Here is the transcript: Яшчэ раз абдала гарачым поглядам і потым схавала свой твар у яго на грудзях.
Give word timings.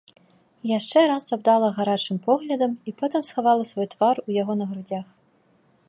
Яшчэ 0.69 0.99
раз 1.11 1.25
абдала 1.37 1.69
гарачым 1.77 2.17
поглядам 2.29 2.73
і 2.91 2.95
потым 3.03 3.21
схавала 3.29 3.63
свой 3.73 3.87
твар 3.93 4.15
у 4.27 4.39
яго 4.41 4.53
на 4.65 4.73
грудзях. 4.73 5.07